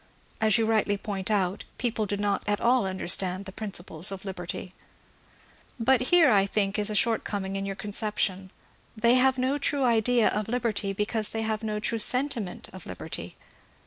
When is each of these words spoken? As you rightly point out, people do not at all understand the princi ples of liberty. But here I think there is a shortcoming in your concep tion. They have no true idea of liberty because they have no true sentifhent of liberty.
As 0.41 0.57
you 0.57 0.65
rightly 0.65 0.97
point 0.97 1.29
out, 1.29 1.63
people 1.77 2.07
do 2.07 2.17
not 2.17 2.41
at 2.47 2.59
all 2.59 2.87
understand 2.87 3.45
the 3.45 3.51
princi 3.51 3.85
ples 3.85 4.11
of 4.11 4.25
liberty. 4.25 4.73
But 5.79 6.01
here 6.09 6.31
I 6.31 6.47
think 6.47 6.77
there 6.77 6.81
is 6.81 6.89
a 6.89 6.95
shortcoming 6.95 7.55
in 7.55 7.67
your 7.67 7.75
concep 7.75 8.17
tion. 8.17 8.49
They 8.97 9.13
have 9.13 9.37
no 9.37 9.59
true 9.59 9.83
idea 9.83 10.29
of 10.29 10.47
liberty 10.47 10.91
because 10.91 11.29
they 11.29 11.43
have 11.43 11.61
no 11.61 11.79
true 11.79 11.99
sentifhent 11.99 12.73
of 12.73 12.87
liberty. 12.87 13.35